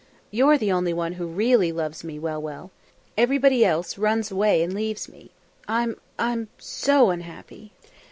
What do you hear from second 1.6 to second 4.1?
loves me, Well Well. Everybody else